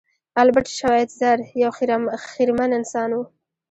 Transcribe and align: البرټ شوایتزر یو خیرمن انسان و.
البرټ 0.41 0.67
شوایتزر 0.79 1.37
یو 1.63 1.71
خیرمن 2.35 2.69
انسان 2.79 3.09
و. 3.13 3.17